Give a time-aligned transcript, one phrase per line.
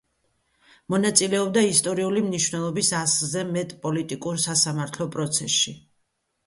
[0.93, 5.81] მონაწილეობდა ისტორიული მნიშვნელობის ასზე მეტ პოლიტიკურ სასამართლო პროცესში.